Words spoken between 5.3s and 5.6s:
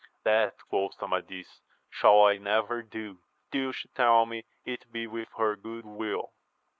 her